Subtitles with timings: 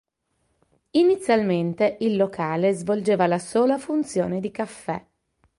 [0.93, 5.05] Inizialmente il locale svolgeva la sola funzione di caffè.